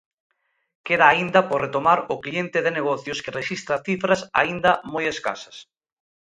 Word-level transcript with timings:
Queda 0.85 1.05
aínda 1.09 1.39
por 1.49 1.59
retomar 1.65 1.99
o 2.13 2.15
cliente 2.23 2.59
de 2.65 2.75
negocios 2.77 3.21
que 3.23 3.35
rexistra 3.39 3.81
cifras 3.87 4.21
aínda 4.41 4.71
moi 4.93 5.05
escasas. 5.15 5.57